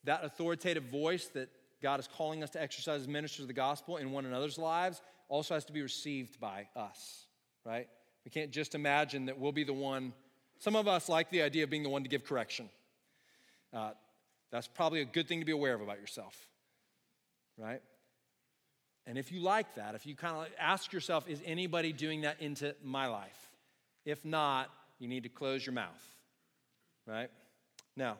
[0.03, 1.49] that authoritative voice that
[1.81, 5.01] God is calling us to exercise as ministers of the gospel in one another's lives
[5.27, 7.25] also has to be received by us,
[7.65, 7.87] right?
[8.23, 10.13] We can't just imagine that we'll be the one.
[10.59, 12.69] Some of us like the idea of being the one to give correction.
[13.73, 13.91] Uh,
[14.51, 16.35] that's probably a good thing to be aware of about yourself,
[17.57, 17.81] right?
[19.07, 22.41] And if you like that, if you kind of ask yourself, is anybody doing that
[22.41, 23.51] into my life?
[24.05, 26.11] If not, you need to close your mouth,
[27.05, 27.29] right?
[27.95, 28.17] Now,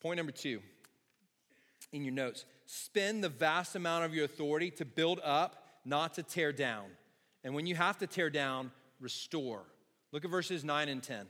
[0.00, 0.60] Point number two
[1.92, 6.22] in your notes spend the vast amount of your authority to build up, not to
[6.22, 6.84] tear down.
[7.42, 9.62] And when you have to tear down, restore.
[10.12, 11.26] Look at verses 9 and 10.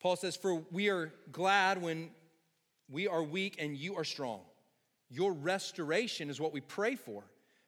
[0.00, 2.10] Paul says, For we are glad when
[2.90, 4.40] we are weak and you are strong.
[5.10, 7.24] Your restoration is what we pray for.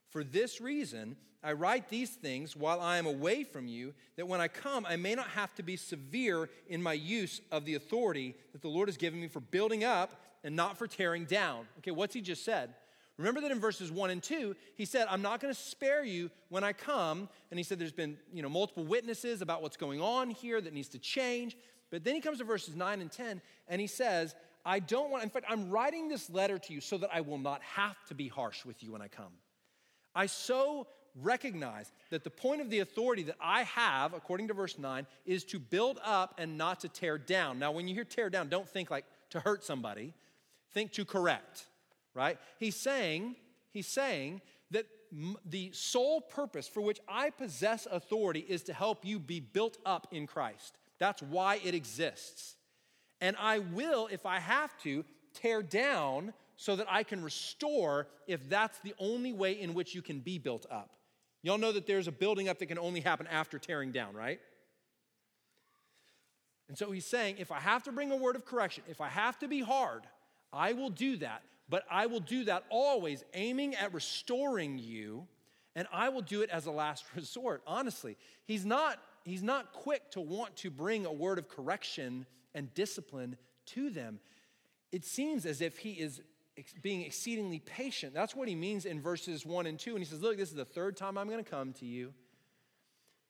[0.09, 4.41] For this reason, I write these things while I am away from you, that when
[4.41, 8.33] I come, I may not have to be severe in my use of the authority
[8.51, 11.67] that the Lord has given me for building up and not for tearing down.
[11.79, 12.73] Okay, what's he just said?
[13.17, 16.29] Remember that in verses 1 and 2, he said, I'm not going to spare you
[16.49, 17.27] when I come.
[17.49, 20.73] And he said there's been you know, multiple witnesses about what's going on here that
[20.73, 21.57] needs to change.
[21.89, 25.23] But then he comes to verses 9 and 10, and he says, I don't want,
[25.23, 28.15] in fact, I'm writing this letter to you so that I will not have to
[28.15, 29.31] be harsh with you when I come.
[30.13, 30.87] I so
[31.21, 35.43] recognize that the point of the authority that I have, according to verse 9, is
[35.45, 37.59] to build up and not to tear down.
[37.59, 40.13] Now, when you hear tear down, don't think like to hurt somebody,
[40.75, 41.65] think to correct,
[42.13, 42.37] right?
[42.59, 43.37] He's saying,
[43.71, 44.85] he's saying that
[45.43, 50.07] the sole purpose for which I possess authority is to help you be built up
[50.11, 50.77] in Christ.
[50.99, 52.55] That's why it exists.
[53.21, 58.47] And I will, if I have to, tear down so that I can restore if
[58.49, 60.91] that's the only way in which you can be built up.
[61.43, 64.39] Y'all know that there's a building up that can only happen after tearing down, right?
[66.67, 69.09] And so he's saying, if I have to bring a word of correction, if I
[69.09, 70.03] have to be hard,
[70.51, 71.43] I will do that.
[71.67, 75.27] But I will do that always aiming at restoring you,
[75.75, 77.63] and I will do it as a last resort.
[77.65, 82.73] Honestly, he's not, he's not quick to want to bring a word of correction and
[82.73, 83.35] discipline
[83.67, 84.19] to them.
[84.91, 86.21] It seems as if he is
[86.81, 88.13] being exceedingly patient.
[88.13, 89.91] That's what he means in verses one and two.
[89.91, 92.13] And he says, Look, this is the third time I'm going to come to you.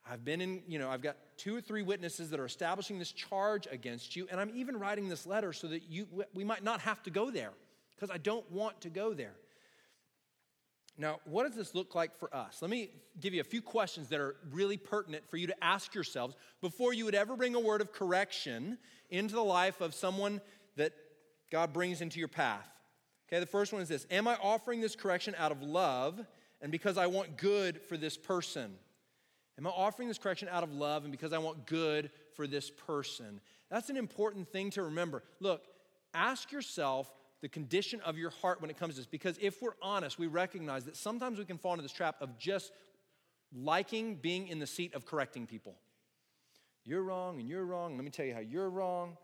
[0.09, 3.11] I've been in, you know, I've got two or three witnesses that are establishing this
[3.11, 4.27] charge against you.
[4.29, 7.31] And I'm even writing this letter so that you, we might not have to go
[7.31, 7.51] there
[7.95, 9.33] because I don't want to go there.
[10.97, 12.61] Now, what does this look like for us?
[12.61, 12.89] Let me
[13.19, 16.93] give you a few questions that are really pertinent for you to ask yourselves before
[16.93, 18.77] you would ever bring a word of correction
[19.09, 20.39] into the life of someone
[20.77, 20.93] that
[21.51, 22.69] God brings into your path.
[23.27, 26.23] Okay, the first one is this Am I offering this correction out of love
[26.61, 28.75] and because I want good for this person?
[29.57, 32.69] Am I offering this correction out of love and because I want good for this
[32.69, 33.39] person?
[33.69, 35.23] That's an important thing to remember.
[35.39, 35.63] Look,
[36.13, 39.75] ask yourself the condition of your heart when it comes to this, because if we're
[39.81, 42.71] honest, we recognize that sometimes we can fall into this trap of just
[43.53, 45.75] liking being in the seat of correcting people.
[46.83, 47.95] You're wrong and you're wrong.
[47.95, 49.17] Let me tell you how you're wrong.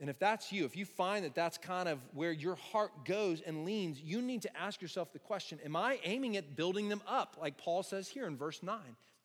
[0.00, 3.42] And if that's you, if you find that that's kind of where your heart goes
[3.42, 7.02] and leans, you need to ask yourself the question Am I aiming at building them
[7.06, 8.78] up, like Paul says here in verse 9?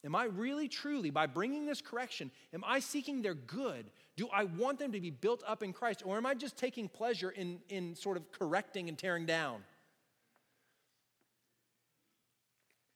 [0.04, 3.90] Am I really, truly, by bringing this correction, am I seeking their good?
[4.18, 6.04] Do I want them to be built up in Christ?
[6.06, 9.64] Or am I just taking pleasure in, in sort of correcting and tearing down?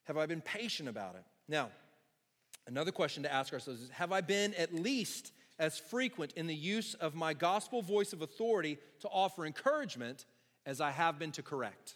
[0.03, 1.23] Have I been patient about it?
[1.47, 1.69] Now,
[2.67, 6.55] another question to ask ourselves is Have I been at least as frequent in the
[6.55, 10.25] use of my gospel voice of authority to offer encouragement
[10.65, 11.95] as I have been to correct.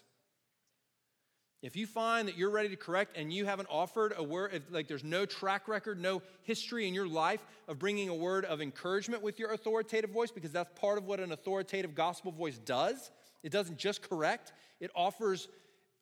[1.62, 4.86] If you find that you're ready to correct and you haven't offered a word, like
[4.86, 9.22] there's no track record, no history in your life of bringing a word of encouragement
[9.22, 13.10] with your authoritative voice, because that's part of what an authoritative gospel voice does.
[13.42, 15.48] It doesn't just correct, it offers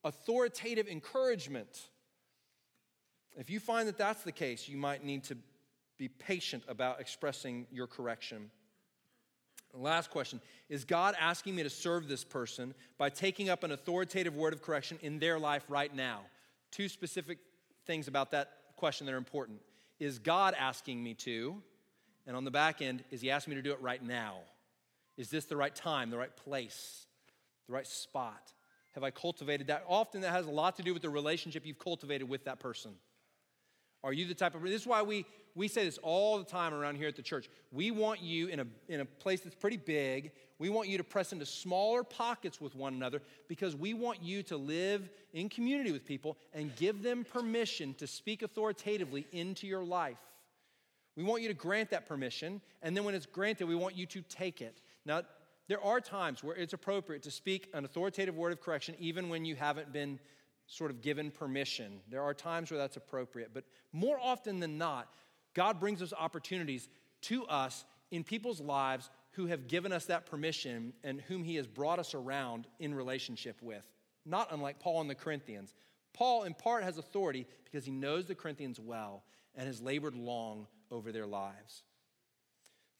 [0.03, 1.89] authoritative encouragement.
[3.37, 5.37] If you find that that's the case, you might need to
[6.03, 8.51] be patient about expressing your correction.
[9.73, 14.35] Last question Is God asking me to serve this person by taking up an authoritative
[14.35, 16.23] word of correction in their life right now?
[16.73, 17.39] Two specific
[17.87, 19.61] things about that question that are important.
[20.01, 21.63] Is God asking me to?
[22.27, 24.39] And on the back end, is He asking me to do it right now?
[25.17, 27.07] Is this the right time, the right place,
[27.69, 28.53] the right spot?
[28.97, 29.85] Have I cultivated that?
[29.87, 32.91] Often that has a lot to do with the relationship you've cultivated with that person.
[34.05, 36.75] Are you the type of, this is why we, we say this all the time
[36.75, 37.49] around here at the church.
[37.71, 41.05] We want you in a, in a place that's pretty big, we want you to
[41.05, 45.93] press into smaller pockets with one another because we want you to live in community
[45.93, 50.19] with people and give them permission to speak authoritatively into your life.
[51.17, 54.07] We want you to grant that permission, and then when it's granted, we want you
[54.07, 54.81] to take it.
[55.05, 55.23] Now,
[55.69, 59.45] there are times where it's appropriate to speak an authoritative word of correction even when
[59.45, 60.19] you haven't been
[60.73, 62.01] sort of given permission.
[62.09, 65.13] There are times where that's appropriate, but more often than not,
[65.53, 66.89] God brings those opportunities
[67.23, 71.67] to us in people's lives who have given us that permission and whom He has
[71.67, 73.87] brought us around in relationship with.
[74.25, 75.75] Not unlike Paul and the Corinthians.
[76.15, 80.67] Paul, in part, has authority because he knows the Corinthians well and has labored long
[80.91, 81.83] over their lives.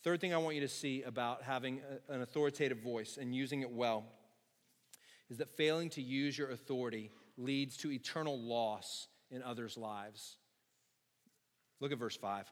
[0.05, 3.71] Third thing I want you to see about having an authoritative voice and using it
[3.71, 4.05] well
[5.31, 10.37] is that failing to use your authority leads to eternal loss in others' lives.
[11.81, 12.51] Look at verse 5.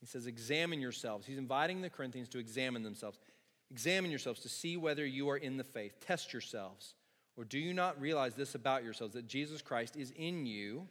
[0.00, 1.26] He says, Examine yourselves.
[1.26, 3.18] He's inviting the Corinthians to examine themselves.
[3.70, 6.00] Examine yourselves to see whether you are in the faith.
[6.00, 6.94] Test yourselves.
[7.36, 10.88] Or do you not realize this about yourselves, that Jesus Christ is in you,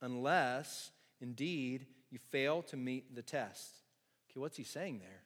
[0.00, 3.74] unless indeed you fail to meet the test?
[4.30, 5.22] Okay, what's he saying there?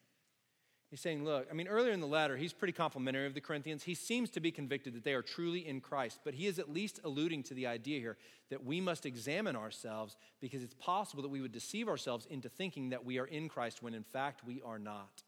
[0.97, 3.83] He's saying, look, I mean, earlier in the letter, he's pretty complimentary of the Corinthians.
[3.83, 6.73] He seems to be convicted that they are truly in Christ, but he is at
[6.73, 8.17] least alluding to the idea here
[8.49, 12.89] that we must examine ourselves because it's possible that we would deceive ourselves into thinking
[12.89, 15.23] that we are in Christ when in fact we are not.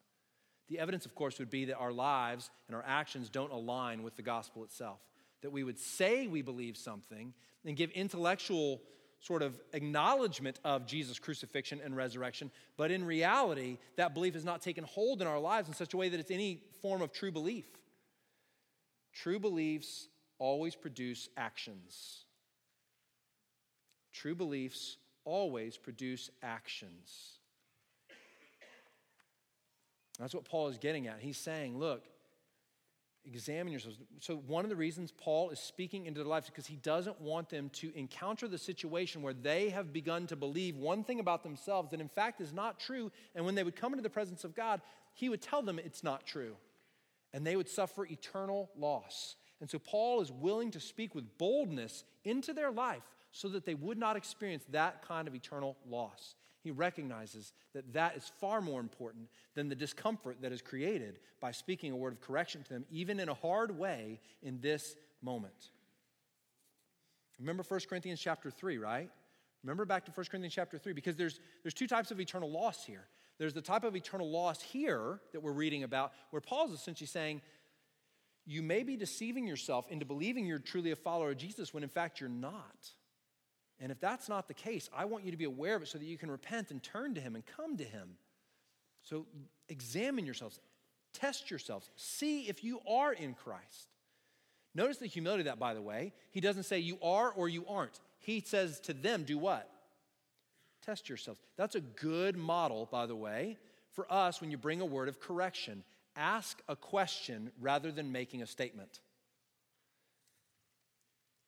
[0.71, 4.17] The evidence, of course, would be that our lives and our actions don't align with
[4.17, 5.01] the gospel itself.
[5.43, 7.35] that we would say we believe something
[7.67, 8.81] and give intellectual
[9.21, 14.63] sort of acknowledgement of Jesus' crucifixion and resurrection, but in reality, that belief has not
[14.63, 17.33] taken hold in our lives in such a way that it's any form of true
[17.33, 17.67] belief.
[19.13, 20.09] True beliefs
[20.39, 22.25] always produce actions.
[24.13, 27.39] True beliefs always produce actions.
[30.19, 31.21] That's what Paul is getting at.
[31.21, 32.05] He's saying, look,
[33.25, 33.99] examine yourselves.
[34.21, 37.21] So, one of the reasons Paul is speaking into their lives is because he doesn't
[37.21, 41.43] want them to encounter the situation where they have begun to believe one thing about
[41.43, 43.11] themselves that in fact is not true.
[43.35, 44.81] And when they would come into the presence of God,
[45.15, 46.57] he would tell them it's not true.
[47.33, 49.37] And they would suffer eternal loss.
[49.61, 53.75] And so, Paul is willing to speak with boldness into their life so that they
[53.75, 56.35] would not experience that kind of eternal loss.
[56.69, 61.51] He recognizes that that is far more important than the discomfort that is created by
[61.51, 65.71] speaking a word of correction to them, even in a hard way in this moment.
[67.39, 69.09] Remember 1 Corinthians chapter 3, right?
[69.63, 72.85] Remember back to 1 Corinthians chapter 3, because there's, there's two types of eternal loss
[72.85, 73.07] here.
[73.39, 77.41] There's the type of eternal loss here that we're reading about, where Paul's essentially saying,
[78.45, 81.89] you may be deceiving yourself into believing you're truly a follower of Jesus when in
[81.89, 82.91] fact you're not.
[83.81, 85.99] And if that's not the case, I want you to be aware of it so
[85.99, 88.17] that you can repent and turn to Him and come to Him.
[89.03, 89.27] So
[89.69, 90.61] examine yourselves,
[91.13, 93.89] test yourselves, see if you are in Christ.
[94.75, 96.13] Notice the humility of that, by the way.
[96.31, 98.01] He doesn't say you are or you aren't.
[98.19, 99.71] He says to them, do what?
[100.85, 101.41] Test yourselves.
[101.57, 103.59] That's a good model, by the way,
[103.93, 105.85] for us when you bring a word of correction.
[106.17, 109.01] Ask a question rather than making a statement.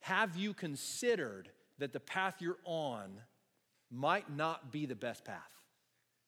[0.01, 1.51] Have you considered
[1.81, 3.11] that the path you're on
[3.91, 5.51] might not be the best path?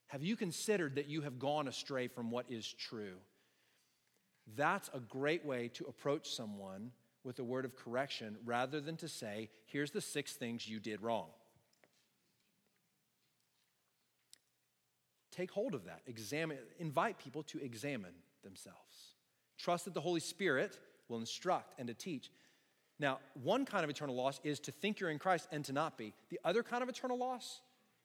[0.09, 3.17] Have you considered that you have gone astray from what is true?
[4.57, 6.91] That's a great way to approach someone
[7.25, 11.01] with a word of correction rather than to say, here's the six things you did
[11.01, 11.29] wrong.
[15.31, 16.03] Take hold of that.
[16.07, 19.15] Examine, invite people to examine themselves.
[19.57, 20.79] Trust that the Holy Spirit
[21.09, 22.31] will instruct and to teach.
[23.03, 25.99] Now, one kind of eternal loss is to think you're in Christ and to not
[25.99, 26.15] be.
[26.31, 27.61] The other kind of eternal loss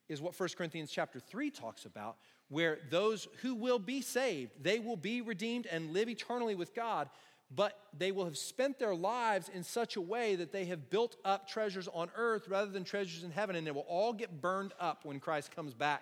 [0.09, 2.17] is what 1 Corinthians chapter 3 talks about,
[2.49, 7.11] where those who will be saved, they will be redeemed and live eternally with God,
[7.55, 11.15] but they will have spent their lives in such a way that they have built
[11.23, 14.73] up treasures on earth rather than treasures in heaven, and they will all get burned
[14.79, 16.01] up when Christ comes back.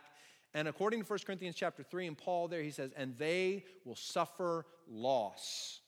[0.53, 3.97] And according to 1 Corinthians chapter 3 and Paul there, he says, and they will
[3.97, 5.81] suffer loss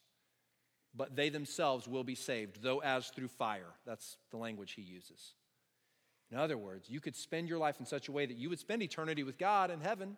[0.97, 3.73] but they themselves will be saved, though as through fire.
[3.85, 5.33] That's the language he uses.
[6.31, 8.59] In other words, you could spend your life in such a way that you would
[8.59, 10.17] spend eternity with God in heaven,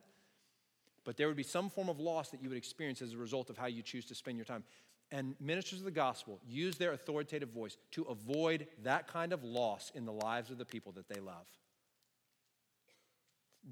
[1.04, 3.50] but there would be some form of loss that you would experience as a result
[3.50, 4.64] of how you choose to spend your time.
[5.12, 9.92] And ministers of the gospel use their authoritative voice to avoid that kind of loss
[9.94, 11.48] in the lives of the people that they love.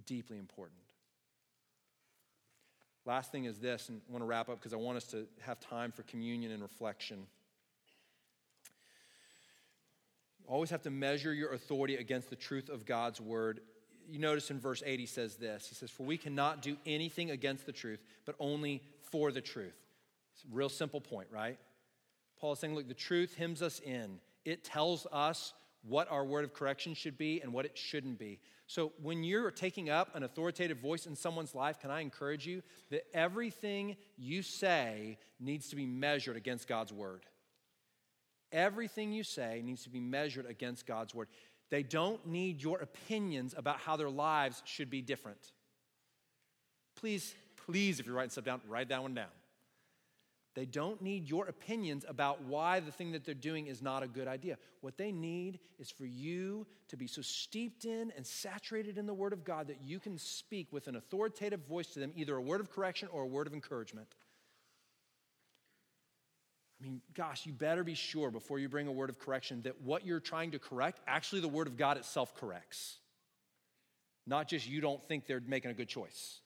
[0.05, 0.79] Deeply important.
[3.07, 5.27] Last thing is this, and I want to wrap up because I want us to
[5.39, 7.19] have time for communion and reflection.
[10.39, 13.61] You always have to measure your authority against the truth of God's word.
[14.09, 17.31] You notice in verse 8 he says this He says, For we cannot do anything
[17.31, 19.77] against the truth, but only for the truth.
[20.33, 21.57] It's a real simple point, right?
[22.41, 25.53] Paul is saying, Look, the truth hems us in, it tells us
[25.87, 28.39] what our word of correction should be and what it shouldn't be.
[28.67, 32.61] So, when you're taking up an authoritative voice in someone's life, can I encourage you
[32.91, 37.25] that everything you say needs to be measured against God's word?
[38.51, 41.27] Everything you say needs to be measured against God's word.
[41.69, 45.51] They don't need your opinions about how their lives should be different.
[46.95, 47.35] Please,
[47.65, 49.27] please, if you're writing stuff down, write that one down.
[50.57, 54.07] They don't need your opinions about why the thing that they're doing is not a
[54.07, 54.57] good idea.
[54.81, 59.13] What they need is for you to be so steeped in and saturated in the
[59.13, 62.41] Word of God that you can speak with an authoritative voice to them, either a
[62.41, 64.07] word of correction or a word of encouragement.
[66.81, 69.79] I mean, gosh, you better be sure before you bring a word of correction that
[69.81, 72.97] what you're trying to correct, actually, the Word of God itself corrects.
[74.25, 76.39] Not just you don't think they're making a good choice.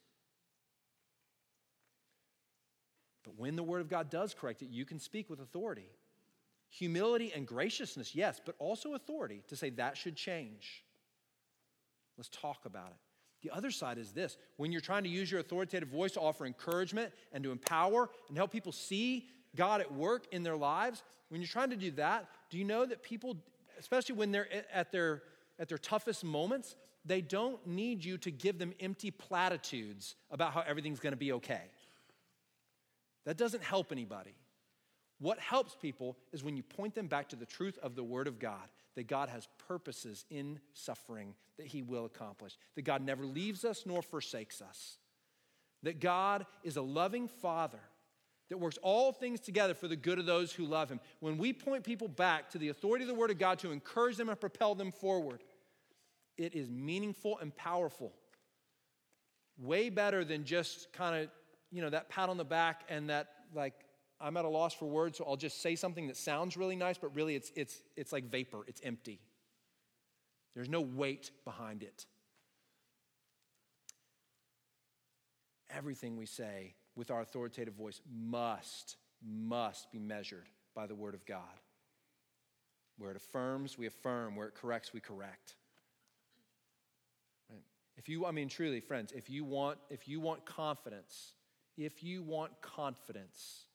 [3.24, 5.90] But when the Word of God does correct it, you can speak with authority.
[6.70, 10.84] Humility and graciousness, yes, but also authority to say that should change.
[12.18, 12.98] Let's talk about it.
[13.42, 16.46] The other side is this when you're trying to use your authoritative voice to offer
[16.46, 21.42] encouragement and to empower and help people see God at work in their lives, when
[21.42, 23.38] you're trying to do that, do you know that people,
[23.80, 25.24] especially when they're at their,
[25.60, 30.64] at their toughest moments, they don't need you to give them empty platitudes about how
[30.68, 31.64] everything's gonna be okay.
[33.26, 34.36] That doesn't help anybody.
[35.20, 38.28] What helps people is when you point them back to the truth of the Word
[38.28, 43.24] of God, that God has purposes in suffering that He will accomplish, that God never
[43.24, 44.98] leaves us nor forsakes us,
[45.84, 47.80] that God is a loving Father
[48.50, 51.00] that works all things together for the good of those who love Him.
[51.20, 54.18] When we point people back to the authority of the Word of God to encourage
[54.18, 55.42] them and propel them forward,
[56.38, 58.12] it is meaningful and powerful.
[59.58, 61.30] Way better than just kind of,
[61.72, 63.74] you know, that pat on the back and that, like,
[64.20, 66.98] I'm at a loss for words, so I'll just say something that sounds really nice,
[66.98, 69.20] but really it's, it's, it's like vapor, it's empty.
[70.54, 72.06] There's no weight behind it.
[75.70, 81.26] Everything we say with our authoritative voice must, must be measured by the Word of
[81.26, 81.40] God.
[82.98, 84.36] Where it affirms, we affirm.
[84.36, 85.56] Where it corrects, we correct.
[87.98, 91.34] If you, I mean, truly, friends, if you want, if you want confidence,
[91.78, 93.66] if you want confidence,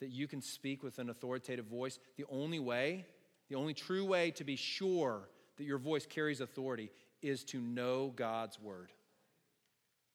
[0.00, 3.06] that you can speak with an authoritative voice, the only way,
[3.48, 6.90] the only true way to be sure that your voice carries authority
[7.22, 8.92] is to know God's word.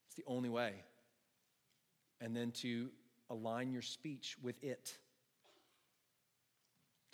[0.07, 0.73] It's the only way.
[2.19, 2.89] And then to
[3.29, 4.97] align your speech with it,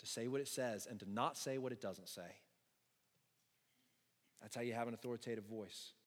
[0.00, 2.22] to say what it says and to not say what it doesn't say.
[4.40, 5.92] That's how you have an authoritative voice.